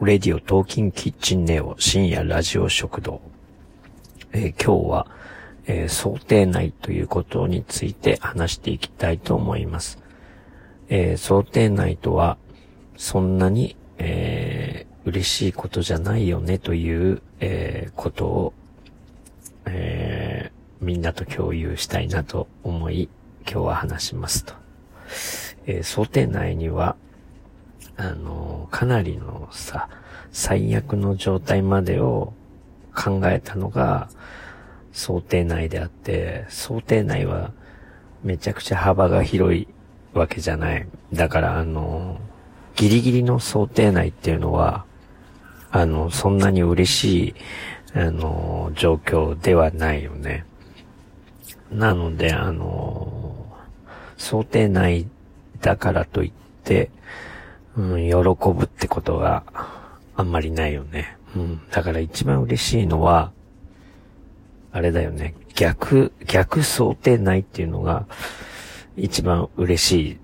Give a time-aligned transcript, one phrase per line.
[0.00, 3.20] レディオトーキンキッチンネオ深夜ラジオ食堂。
[4.32, 5.06] えー、今日は、
[5.66, 10.00] えー、想定内ということについて話していきたいと思います。
[10.88, 12.38] えー、想定内とは、
[12.96, 18.52] そんなに、えー、嬉しいことじゃないよねという、え、ことを、
[19.66, 20.50] え、
[20.80, 23.08] みんなと共有したいなと思い、
[23.48, 24.54] 今日は話しますと。
[25.66, 26.96] え、想定内には、
[27.96, 29.88] あの、かなりのさ、
[30.32, 32.32] 最悪の状態までを
[32.94, 34.08] 考えたのが
[34.92, 37.52] 想定内であって、想定内は
[38.22, 39.68] めちゃくちゃ幅が広い
[40.12, 40.86] わけじゃない。
[41.12, 42.18] だからあの、
[42.76, 44.84] ギリギリの想定内っていうのは、
[45.70, 47.34] あの、そんなに嬉しい、
[47.94, 50.44] あの、状況ではないよね。
[51.70, 53.44] なので、あの、
[54.16, 55.06] 想定内
[55.60, 56.32] だからといっ
[56.64, 56.90] て、
[57.76, 58.14] うん、喜
[58.52, 59.42] ぶってことが
[60.16, 61.16] あんまりないよね。
[61.36, 61.60] うん。
[61.70, 63.32] だから一番嬉しいのは、
[64.72, 65.34] あれだよね。
[65.54, 68.06] 逆、逆想定内っていうのが
[68.96, 70.18] 一番嬉しい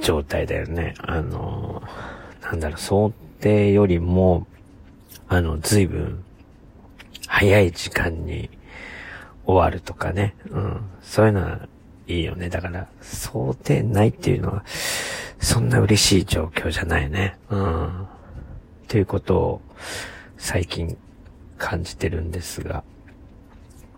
[0.00, 0.94] 状態だよね。
[0.98, 1.82] あの、
[2.42, 4.46] なんだろう、想定よりも、
[5.28, 6.24] あの、随分
[7.26, 8.50] 早い時間に
[9.46, 10.34] 終わるとかね。
[10.50, 10.80] うん。
[11.02, 11.60] そういうのは
[12.06, 12.48] いいよね。
[12.48, 14.64] だから、想定内っていうのは、
[15.40, 17.38] そんな嬉しい状況じゃないね。
[17.48, 18.06] うん。
[18.88, 19.60] ということを
[20.36, 20.96] 最近
[21.58, 22.84] 感じてるんですが、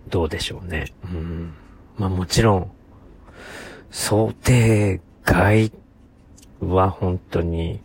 [0.09, 0.93] どうでしょうね。
[1.05, 1.53] うん。
[1.99, 2.71] まあもちろん、
[3.91, 5.73] 想定外
[6.61, 7.81] は本当に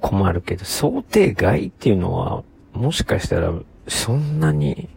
[0.00, 3.52] 困るけど、想定外っていうのは、もしかしたら
[3.88, 4.88] そんなに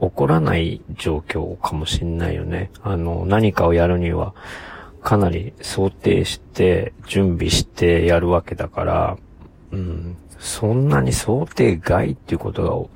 [0.00, 2.70] 起こらない状況かもしんないよね。
[2.82, 4.34] あの、何かをやるには、
[5.02, 9.16] かなり想定して、準備してやるわけだから、
[9.72, 12.90] うん、そんなに想定外っていうこと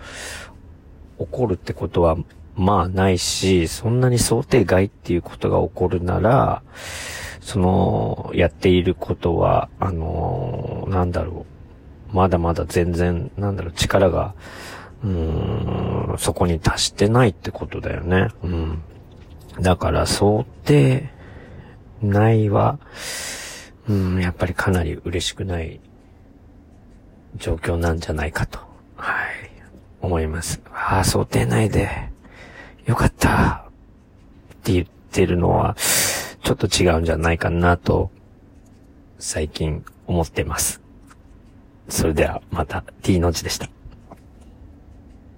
[1.19, 2.17] が起こるってことは、
[2.57, 6.63] まあないし、そんなに想定外っていうことが起こるなら、
[7.41, 11.45] その、やっていることは、あのー、なんだろ
[12.13, 12.17] う。
[12.17, 14.35] まだまだ全然、なんだろう、力が、
[15.03, 18.29] うん、そこに達してないってことだよね。
[18.43, 18.83] うん。
[19.61, 21.11] だから想定
[22.03, 22.79] ないは、
[23.89, 25.81] うん、やっぱりかなり嬉しくない
[27.37, 28.59] 状況なんじゃないかと、
[28.97, 29.29] はい、
[30.01, 30.61] 思います。
[30.73, 31.91] ああ、想定内で、
[32.87, 33.67] よかった
[34.53, 38.11] って言ってるのは、ちょっと違うんじゃないかなと、
[39.19, 40.81] 最近思ってます。
[41.89, 43.69] それではまた T の字でした。